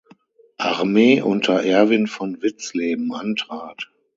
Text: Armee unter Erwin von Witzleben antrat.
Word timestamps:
Armee 0.57 1.21
unter 1.21 1.61
Erwin 1.63 2.07
von 2.07 2.41
Witzleben 2.41 3.13
antrat. 3.13 3.91